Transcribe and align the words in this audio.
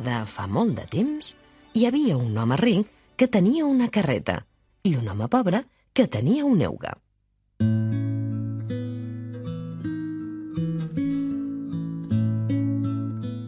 de 0.00 0.22
fa 0.26 0.46
molt 0.46 0.76
de 0.78 0.84
temps, 0.88 1.34
hi 1.74 1.86
havia 1.88 2.16
un 2.16 2.36
home 2.38 2.56
ric 2.60 2.88
que 3.16 3.28
tenia 3.28 3.66
una 3.66 3.88
carreta 3.92 4.42
i 4.88 4.94
un 4.96 5.08
home 5.08 5.28
pobre 5.28 5.64
que 5.92 6.06
tenia 6.06 6.44
un 6.44 6.62
euga. 6.62 6.94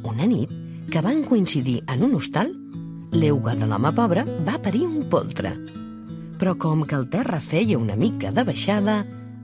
Una 0.05 0.29
nit, 0.29 0.53
que 0.91 1.03
van 1.03 1.25
coincidir 1.25 1.81
en 1.89 2.05
un 2.07 2.15
hostal, 2.21 2.53
l'euga 3.15 3.55
de 3.59 3.67
l'home 3.71 3.95
pobre 3.97 4.27
va 4.47 4.61
parir 4.63 4.85
un 4.87 5.09
poltre. 5.11 5.55
Però 6.39 6.55
com 6.59 6.85
que 6.85 6.99
el 6.99 7.09
terra 7.09 7.41
feia 7.41 7.79
una 7.79 7.97
mica 7.97 8.33
de 8.35 8.45
baixada, 8.45 9.01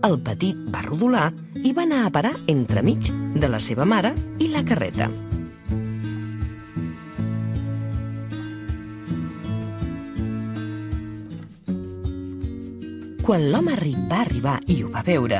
el 0.06 0.20
petit 0.25 0.59
va 0.73 0.84
rodolar 0.87 1.30
i 1.62 1.75
va 1.77 1.84
anar 1.89 2.05
a 2.06 2.14
parar 2.14 2.37
entremig 2.47 3.12
de 3.34 3.48
la 3.48 3.61
seva 3.61 3.84
mare 3.84 4.14
i 4.39 4.48
la 4.53 4.64
carreta. 4.67 5.11
Quan 13.30 13.45
l'home 13.52 13.77
ric 13.79 13.98
va 14.11 14.25
arribar 14.25 14.57
i 14.66 14.80
ho 14.83 14.89
va 14.91 15.05
veure, 15.07 15.37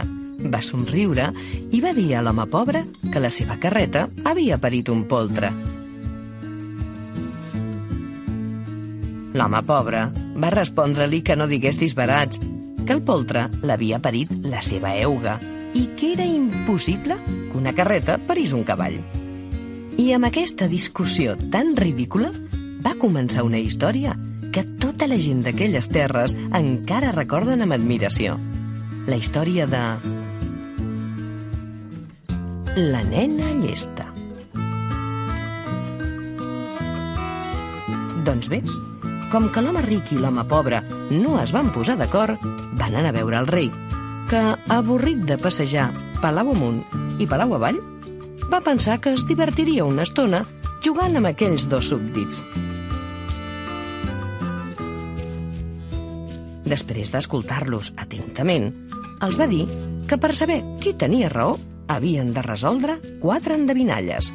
va 0.53 0.59
somriure 0.63 1.25
i 1.75 1.81
va 1.83 1.91
dir 1.91 2.13
a 2.15 2.21
l'home 2.23 2.45
pobre 2.47 2.85
que 3.03 3.19
la 3.19 3.33
seva 3.35 3.57
carreta 3.59 4.05
havia 4.31 4.61
parit 4.63 4.93
un 4.95 5.01
poltre. 5.11 5.51
L'home 9.35 9.65
pobre 9.73 10.05
va 10.15 10.53
respondre-li 10.55 11.25
que 11.27 11.35
no 11.35 11.51
digués 11.51 11.83
disbarats, 11.83 12.39
que 12.39 12.95
el 12.95 13.03
poltre 13.03 13.49
l'havia 13.67 13.99
parit 13.99 14.39
la 14.47 14.63
seva 14.63 14.95
euga 15.03 15.41
i 15.75 15.89
que 15.99 16.13
era 16.13 16.31
impossible 16.31 17.19
que 17.27 17.59
una 17.59 17.75
carreta 17.75 18.21
parís 18.23 18.55
un 18.55 18.63
cavall. 18.63 19.01
I 19.99 20.13
amb 20.15 20.31
aquesta 20.31 20.71
discussió 20.71 21.35
tan 21.51 21.75
ridícula 21.75 22.31
va 22.87 22.95
començar 23.03 23.43
una 23.43 23.59
història 23.59 24.15
que 24.53 24.65
tota 24.83 25.07
la 25.07 25.19
gent 25.23 25.45
d'aquelles 25.47 25.89
terres 25.93 26.35
encara 26.57 27.15
recorden 27.15 27.63
amb 27.63 27.77
admiració. 27.77 28.37
La 29.07 29.19
història 29.19 29.67
de... 29.71 29.83
La 32.81 33.03
nena 33.07 33.51
llesta. 33.61 34.07
Doncs 38.27 38.51
bé, 38.53 38.61
com 39.33 39.49
que 39.51 39.63
l'home 39.63 39.83
ric 39.87 40.13
i 40.15 40.21
l'home 40.21 40.45
pobre 40.51 40.83
no 41.11 41.39
es 41.43 41.55
van 41.57 41.71
posar 41.75 41.97
d'acord, 41.99 42.39
van 42.79 42.95
anar 42.95 43.15
a 43.15 43.19
veure 43.19 43.39
el 43.41 43.51
rei, 43.51 43.71
que, 44.31 44.43
avorrit 44.71 45.25
de 45.27 45.39
passejar 45.41 45.91
palau 46.21 46.53
amunt 46.55 46.83
i 47.19 47.27
palau 47.27 47.57
avall, 47.59 47.81
va 48.51 48.63
pensar 48.63 49.01
que 49.01 49.15
es 49.17 49.25
divertiria 49.27 49.87
una 49.87 50.07
estona 50.07 50.45
jugant 50.85 51.17
amb 51.19 51.31
aquells 51.33 51.67
dos 51.71 51.91
súbdits 51.91 52.43
Després 56.71 57.11
d'escoltar-los 57.11 57.93
atentament, 57.99 58.69
els 59.27 59.39
va 59.41 59.49
dir 59.51 59.65
que 60.07 60.19
per 60.23 60.31
saber 60.37 60.61
qui 60.83 60.93
tenia 60.95 61.31
raó 61.33 61.57
havien 61.91 62.31
de 62.37 62.45
resoldre 62.47 62.97
quatre 63.23 63.57
endevinalles. 63.59 64.31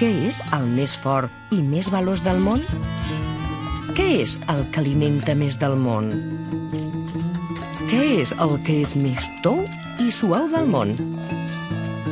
Què 0.00 0.08
és 0.28 0.40
el 0.56 0.64
més 0.72 0.96
fort 0.98 1.52
i 1.52 1.60
més 1.62 1.90
veloç 1.92 2.24
del 2.24 2.40
món? 2.40 2.64
Què 3.92 4.08
és 4.22 4.38
el 4.48 4.64
que 4.72 4.80
alimenta 4.80 5.36
més 5.36 5.58
del 5.60 5.76
món? 5.76 6.08
Què 7.92 8.02
és 8.22 8.32
el 8.40 8.56
que 8.64 8.80
és 8.80 8.96
més 8.96 9.28
tou 9.44 9.66
i 10.00 10.08
suau 10.08 10.48
del 10.54 10.70
món? 10.72 10.96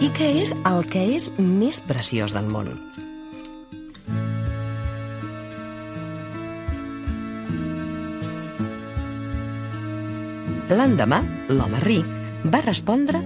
I 0.00 0.12
què 0.16 0.28
és 0.42 0.52
el 0.68 0.84
que 0.92 1.06
és 1.16 1.32
més 1.40 1.80
preciós 1.88 2.36
del 2.36 2.52
món? 2.52 2.74
L'endemà, 10.70 11.18
l'home 11.50 11.80
ric 11.82 12.06
va 12.46 12.60
respondre 12.62 13.18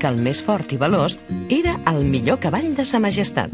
que 0.00 0.08
el 0.10 0.16
més 0.18 0.40
fort 0.42 0.72
i 0.74 0.78
veloç 0.80 1.14
era 1.54 1.76
el 1.92 2.02
millor 2.04 2.40
cavall 2.42 2.72
de 2.74 2.84
sa 2.84 2.98
majestat, 2.98 3.52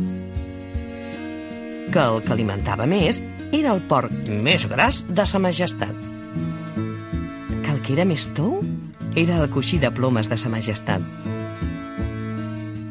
que 1.93 2.01
el 2.01 2.23
que 2.25 2.33
alimentava 2.33 2.87
més 2.89 3.21
era 3.53 3.75
el 3.75 3.83
porc 3.91 4.31
més 4.33 4.65
gras 4.71 5.03
de 5.09 5.27
sa 5.29 5.43
majestat, 5.45 5.93
que 7.61 7.75
el 7.75 7.83
que 7.85 7.93
era 7.99 8.09
més 8.09 8.25
tou 8.33 8.63
era 9.13 9.43
el 9.43 9.53
coixí 9.53 9.77
de 9.77 9.93
plomes 9.93 10.33
de 10.33 10.41
sa 10.41 10.49
majestat 10.49 11.05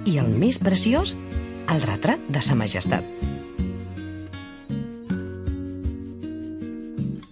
i 0.06 0.20
el 0.22 0.30
més 0.38 0.62
preciós, 0.62 1.16
el 1.72 1.82
retrat 1.82 2.22
de 2.30 2.46
sa 2.46 2.54
majestat. 2.58 3.06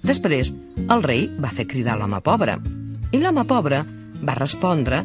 Després, 0.09 0.53
el 0.89 1.06
rei 1.06 1.27
va 1.38 1.53
fer 1.53 1.69
cridar 1.69 2.00
l'home 2.00 2.17
pobre 2.25 2.57
i 3.11 3.17
l'home 3.17 3.43
pobre 3.49 3.81
va 4.21 4.35
respondre 4.37 5.01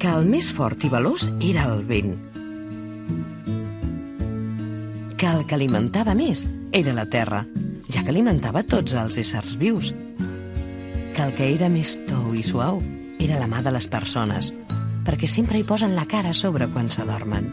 que 0.00 0.10
el 0.10 0.24
més 0.26 0.48
fort 0.54 0.84
i 0.86 0.90
veloç 0.92 1.28
era 1.44 1.66
el 1.70 1.82
vent. 1.86 2.14
Que 5.20 5.28
el 5.28 5.44
que 5.46 5.54
alimentava 5.54 6.16
més 6.18 6.46
era 6.72 6.94
la 6.96 7.04
terra, 7.06 7.44
ja 7.92 8.02
que 8.02 8.10
alimentava 8.10 8.64
tots 8.64 8.96
els 8.98 9.18
éssers 9.20 9.58
vius. 9.60 9.92
Que 11.12 11.26
el 11.26 11.36
que 11.36 11.50
era 11.52 11.68
més 11.70 11.94
tou 12.08 12.32
i 12.34 12.42
suau 12.42 12.80
era 13.22 13.38
la 13.38 13.46
mà 13.46 13.60
de 13.62 13.74
les 13.76 13.86
persones, 13.86 14.48
perquè 15.06 15.28
sempre 15.28 15.60
hi 15.60 15.66
posen 15.68 15.94
la 15.94 16.08
cara 16.10 16.32
a 16.32 16.38
sobre 16.38 16.66
quan 16.72 16.90
s'adormen. 16.90 17.46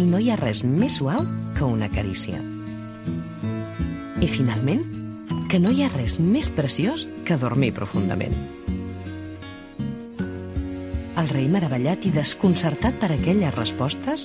I 0.00 0.06
no 0.08 0.22
hi 0.22 0.30
ha 0.30 0.38
res 0.40 0.62
més 0.64 1.00
suau 1.02 1.26
que 1.58 1.66
una 1.66 1.90
carícia. 1.92 2.40
I 4.20 4.28
finalment, 4.30 4.86
que 5.50 5.58
no 5.58 5.74
hi 5.74 5.82
ha 5.82 5.92
res 5.92 6.20
més 6.22 6.48
preciós 6.54 7.08
que 7.26 7.36
dormir 7.36 7.74
profundament. 7.76 8.36
El 11.20 11.28
rei, 11.28 11.50
meravellat 11.52 12.06
i 12.08 12.10
desconcertat 12.14 12.94
per 13.00 13.10
aquelles 13.12 13.52
respostes, 13.52 14.22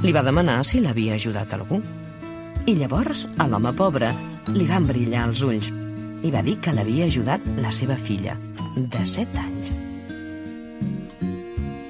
li 0.00 0.12
va 0.16 0.22
demanar 0.24 0.62
si 0.64 0.80
l'havia 0.80 1.18
ajudat 1.18 1.52
algú. 1.52 1.82
I 2.64 2.72
llavors, 2.78 3.26
a 3.36 3.44
l'home 3.50 3.74
pobre, 3.76 4.08
li 4.54 4.64
van 4.70 4.86
brillar 4.88 5.26
els 5.28 5.42
ulls 5.44 5.68
i 6.24 6.32
va 6.32 6.40
dir 6.46 6.56
que 6.64 6.72
l'havia 6.72 7.04
ajudat 7.04 7.44
la 7.60 7.72
seva 7.74 7.98
filla, 8.00 8.38
de 8.78 9.04
set 9.04 9.36
anys. 9.36 9.74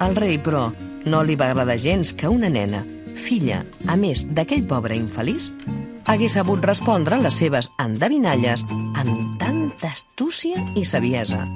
Al 0.02 0.18
rei, 0.18 0.40
però, 0.42 0.66
no 1.06 1.22
li 1.22 1.38
va 1.38 1.52
agradar 1.52 1.78
gens 1.78 2.10
que 2.10 2.26
una 2.26 2.50
nena, 2.50 2.82
filla, 3.14 3.62
a 3.86 3.94
més 3.94 4.26
d'aquell 4.26 4.66
pobre 4.66 4.98
infeliç, 4.98 5.52
hagués 6.10 6.34
sabut 6.34 6.66
respondre 6.66 7.22
les 7.22 7.38
seves 7.46 7.70
endevinalles 7.78 8.66
amb 8.74 9.38
tanta 9.38 9.94
astúcia 9.94 10.66
i 10.74 10.82
saviesa 10.82 11.46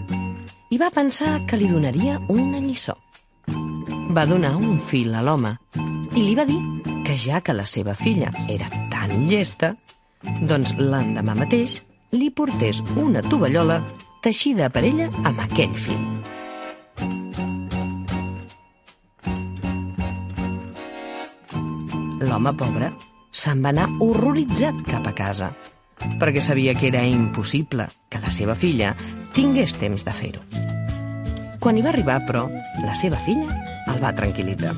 i 0.72 0.78
va 0.81 0.88
pensar 0.88 1.43
que 1.44 1.59
li 1.60 1.66
donaria 1.69 2.16
una 2.33 2.60
lliçó. 2.62 2.94
Va 4.16 4.25
donar 4.25 4.55
un 4.56 4.78
fil 4.81 5.12
a 5.12 5.21
l'home 5.25 5.50
i 6.16 6.22
li 6.25 6.37
va 6.38 6.47
dir 6.49 6.60
que 7.05 7.16
ja 7.19 7.43
que 7.44 7.53
la 7.53 7.66
seva 7.69 7.93
filla 7.99 8.31
era 8.49 8.71
tan 8.93 9.27
llesta, 9.28 9.75
doncs 10.49 10.72
l'endemà 10.78 11.34
mateix 11.37 11.82
li 12.16 12.31
portés 12.31 12.81
una 12.97 13.21
tovallola 13.27 13.82
teixida 14.25 14.71
per 14.72 14.84
ella 14.88 15.11
amb 15.28 15.44
aquell 15.44 15.77
fil. 15.77 16.00
L'home 22.22 22.56
pobre 22.56 22.93
se'n 23.28 23.61
va 23.61 23.75
anar 23.75 23.91
horroritzat 24.00 24.84
cap 24.88 25.09
a 25.11 25.16
casa, 25.21 25.53
perquè 26.21 26.41
sabia 26.41 26.72
que 26.78 26.88
era 26.88 27.05
impossible 27.05 27.91
que 28.09 28.25
la 28.25 28.32
seva 28.32 28.56
filla 28.56 28.94
tingués 29.37 29.76
temps 29.81 30.05
de 30.05 30.20
fer-ho. 30.23 30.62
Quan 31.62 31.76
hi 31.79 31.82
va 31.85 31.93
arribar, 31.93 32.17
però, 32.26 32.49
la 32.82 32.94
seva 32.99 33.19
filla 33.23 33.47
el 33.93 34.00
va 34.03 34.11
tranquil·litzar. 34.19 34.73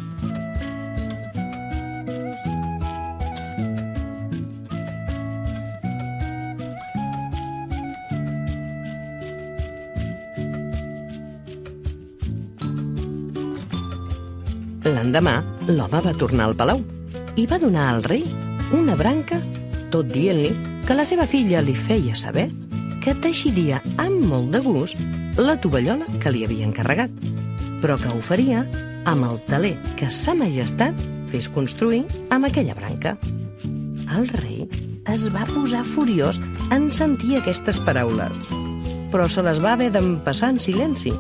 L'endemà, 14.85 15.39
l'home 15.73 16.05
va 16.05 16.13
tornar 16.21 16.51
al 16.51 16.57
palau 16.61 16.85
i 17.41 17.49
va 17.49 17.57
donar 17.65 17.89
al 17.95 18.05
rei 18.05 18.29
una 18.77 18.93
branca, 19.01 19.41
tot 19.89 20.13
dient-li 20.13 20.53
que 20.85 21.01
la 21.01 21.09
seva 21.09 21.25
filla 21.25 21.65
li 21.65 21.73
feia 21.73 22.13
saber 22.13 22.51
que 23.01 23.17
teixiria 23.25 23.81
amb 23.97 24.29
molt 24.29 24.53
de 24.53 24.61
gust 24.69 25.24
la 25.37 25.57
tovallola 25.59 26.07
que 26.23 26.31
li 26.31 26.45
havia 26.47 26.67
encarregat, 26.67 27.11
però 27.83 27.97
que 27.99 28.11
ho 28.13 28.21
faria 28.23 28.63
amb 29.11 29.27
el 29.27 29.41
taler 29.49 29.75
que 29.99 30.11
sa 30.15 30.35
majestat 30.39 30.99
fes 31.33 31.49
construir 31.51 32.05
amb 32.31 32.47
aquella 32.47 32.77
branca. 32.79 33.17
El 34.15 34.29
rei 34.31 34.69
es 35.11 35.27
va 35.35 35.47
posar 35.49 35.83
furiós 35.85 36.39
en 36.73 36.91
sentir 36.95 37.39
aquestes 37.39 37.81
paraules, 37.83 38.37
però 39.11 39.27
se 39.29 39.43
les 39.43 39.61
va 39.63 39.75
haver 39.75 39.91
d'empassar 39.93 40.53
en 40.55 40.63
silenci, 40.63 41.13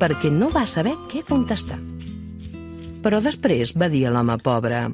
perquè 0.00 0.32
no 0.32 0.48
va 0.54 0.64
saber 0.66 0.96
què 1.12 1.22
contestar. 1.28 1.78
Però 3.04 3.20
després 3.20 3.76
va 3.76 3.90
dir 3.92 4.06
a 4.06 4.14
l'home 4.14 4.38
pobre 4.40 4.88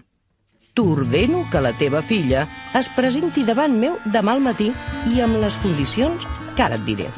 t'ordeno 0.77 1.47
que 1.51 1.63
la 1.65 1.73
teva 1.79 2.03
filla 2.05 2.45
es 2.77 2.91
presenti 2.93 3.47
davant 3.49 3.79
meu 3.81 3.97
demà 4.13 4.37
al 4.37 4.45
matí 4.45 4.69
i 5.15 5.25
amb 5.25 5.41
les 5.41 5.57
condicions 5.63 6.29
que 6.53 6.67
ara 6.67 6.77
et 6.77 6.85
diré. 6.85 7.09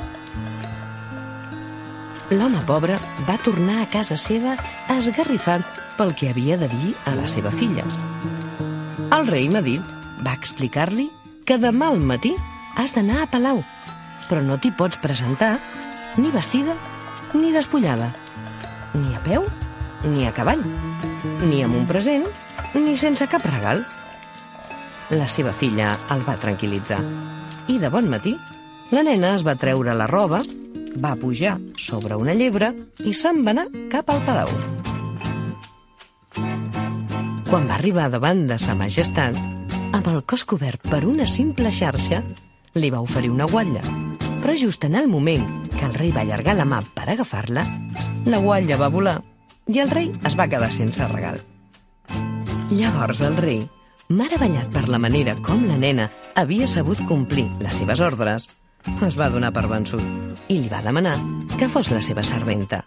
L'home 2.28 2.60
pobre 2.68 2.98
va 3.24 3.38
tornar 3.40 3.78
a 3.80 3.86
casa 3.88 4.18
seva 4.20 4.52
esgarrifat 4.92 5.64
pel 5.96 6.10
que 6.12 6.28
havia 6.28 6.58
de 6.60 6.66
dir 6.68 6.90
a 7.08 7.14
la 7.16 7.24
seva 7.24 7.48
filla. 7.48 7.86
El 9.16 9.24
rei 9.30 9.48
Madí 9.48 9.78
va 10.26 10.34
explicar-li 10.36 11.06
que 11.48 11.56
demà 11.56 11.88
al 11.88 12.02
matí 12.04 12.34
has 12.76 12.92
d'anar 12.92 13.22
a 13.22 13.30
Palau, 13.32 13.62
però 14.28 14.42
no 14.44 14.58
t'hi 14.60 14.74
pots 14.76 15.00
presentar 15.00 15.54
ni 16.18 16.28
vestida 16.34 16.76
ni 17.32 17.48
despullada, 17.54 18.10
ni 18.92 19.16
a 19.16 19.24
peu 19.24 19.48
ni 20.04 20.28
a 20.28 20.34
cavall, 20.36 20.60
ni 21.48 21.62
amb 21.64 21.80
un 21.80 21.88
present 21.88 22.28
ni 22.76 22.98
sense 23.00 23.24
cap 23.32 23.48
regal. 23.48 23.86
La 25.16 25.32
seva 25.32 25.56
filla 25.56 25.96
el 26.12 26.28
va 26.28 26.36
tranquil·litzar 26.36 27.00
i 27.72 27.80
de 27.80 27.88
bon 27.88 28.12
matí 28.12 28.36
la 28.92 29.02
nena 29.04 29.34
es 29.36 29.48
va 29.48 29.56
treure 29.60 29.96
la 29.96 30.06
roba, 30.08 30.42
va 30.96 31.16
pujar 31.16 31.58
sobre 31.76 32.16
una 32.16 32.34
llebre 32.34 32.72
i 33.04 33.14
se'n 33.14 33.44
va 33.46 33.54
anar 33.54 33.68
cap 33.92 34.10
al 34.10 34.22
palau. 34.26 34.50
Quan 37.48 37.64
va 37.68 37.78
arribar 37.78 38.10
davant 38.12 38.44
de 38.48 38.58
sa 38.60 38.74
majestat, 38.76 39.36
amb 39.96 40.08
el 40.10 40.20
cos 40.28 40.44
cobert 40.44 40.82
per 40.90 41.04
una 41.08 41.26
simple 41.26 41.72
xarxa, 41.72 42.20
li 42.74 42.90
va 42.92 43.00
oferir 43.00 43.30
una 43.32 43.46
guatlla. 43.48 43.80
Però 44.42 44.54
just 44.56 44.84
en 44.84 44.94
el 45.00 45.08
moment 45.08 45.46
que 45.72 45.86
el 45.86 45.94
rei 45.94 46.12
va 46.12 46.26
allargar 46.26 46.58
la 46.58 46.66
mà 46.68 46.82
per 46.94 47.08
agafar-la, 47.08 47.64
la 48.28 48.40
guatlla 48.44 48.76
va 48.76 48.90
volar 48.92 49.16
i 49.68 49.80
el 49.80 49.90
rei 49.90 50.12
es 50.28 50.36
va 50.38 50.48
quedar 50.48 50.70
sense 50.72 51.06
regal. 51.08 51.40
Llavors 52.68 53.20
el 53.24 53.36
rei, 53.40 53.62
meravellat 54.08 54.68
per 54.72 54.86
la 54.88 55.00
manera 55.00 55.34
com 55.44 55.64
la 55.68 55.76
nena 55.80 56.10
havia 56.36 56.68
sabut 56.68 57.00
complir 57.08 57.48
les 57.60 57.80
seves 57.80 58.00
ordres, 58.04 58.48
es 59.06 59.16
va 59.18 59.28
donar 59.32 59.52
per 59.54 59.66
vençut 59.70 60.02
i 60.48 60.58
li 60.58 60.70
va 60.72 60.82
demanar 60.84 61.16
que 61.58 61.68
fos 61.68 61.90
la 61.92 62.00
seva 62.04 62.24
serventa. 62.26 62.82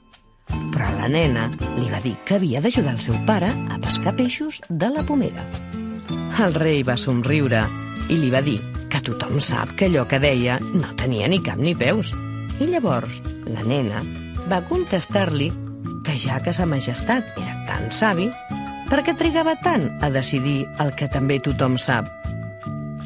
Però 0.71 0.87
la 0.97 1.07
nena 1.11 1.47
li 1.77 1.87
va 1.91 2.01
dir 2.03 2.15
que 2.25 2.37
havia 2.37 2.61
d'ajudar 2.61 2.95
el 2.97 3.03
seu 3.03 3.17
pare 3.27 3.51
a 3.71 3.79
pescar 3.83 4.15
peixos 4.17 4.61
de 4.69 4.89
la 4.91 5.03
pomera. 5.07 5.45
El 6.41 6.55
rei 6.57 6.81
va 6.83 6.97
somriure 6.97 7.65
i 8.09 8.17
li 8.17 8.31
va 8.33 8.41
dir 8.43 8.59
que 8.91 9.01
tothom 9.05 9.39
sap 9.39 9.75
que 9.79 9.87
allò 9.87 10.07
que 10.09 10.19
deia 10.19 10.59
no 10.61 10.91
tenia 10.99 11.29
ni 11.31 11.39
cap 11.43 11.59
ni 11.61 11.75
peus. 11.77 12.11
I 12.59 12.67
llavors 12.71 13.21
la 13.47 13.63
nena 13.67 14.03
va 14.51 14.63
contestar-li 14.67 15.51
que 16.05 16.17
ja 16.17 16.41
que 16.43 16.53
sa 16.53 16.65
majestat 16.65 17.37
era 17.39 17.55
tan 17.69 17.91
savi, 17.93 18.27
per 18.89 19.03
què 19.05 19.15
trigava 19.15 19.55
tant 19.63 19.87
a 20.03 20.09
decidir 20.11 20.65
el 20.83 20.91
que 20.99 21.07
també 21.11 21.39
tothom 21.39 21.77
sap? 21.79 22.09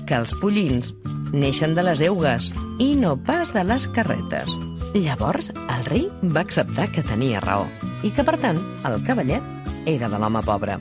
Que 0.08 0.18
els 0.18 0.34
pollins 0.42 0.94
neixen 1.34 1.76
de 1.78 1.84
les 1.86 2.02
eugues 2.02 2.50
i 2.80 2.96
no 3.00 3.16
pas 3.18 3.52
de 3.56 3.64
les 3.64 3.88
carretes. 3.96 4.52
Llavors, 4.96 5.52
el 5.52 5.86
rei 5.90 6.06
va 6.24 6.44
acceptar 6.46 6.88
que 6.92 7.04
tenia 7.04 7.42
raó 7.44 7.68
i 8.04 8.12
que, 8.12 8.24
per 8.24 8.38
tant, 8.42 8.62
el 8.88 9.02
cavallet 9.08 9.88
era 9.90 10.10
de 10.12 10.20
l'home 10.20 10.44
pobre. 10.46 10.78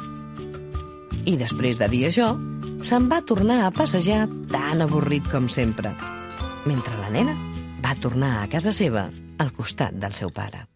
I 1.25 1.37
després 1.41 1.81
de 1.81 1.88
dir 1.91 2.05
això, 2.11 2.35
se'n 2.85 3.08
va 3.11 3.23
tornar 3.25 3.62
a 3.64 3.73
passejar 3.75 4.26
tan 4.52 4.85
avorrit 4.85 5.26
com 5.32 5.49
sempre, 5.49 5.94
mentre 6.69 7.00
la 7.00 7.11
nena 7.14 7.38
va 7.85 7.97
tornar 8.00 8.37
a 8.43 8.47
casa 8.52 8.75
seva 8.76 9.08
al 9.38 9.52
costat 9.56 9.99
del 9.99 10.14
seu 10.14 10.31
pare. 10.31 10.74